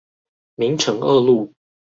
[0.55, 1.53] 明誠二路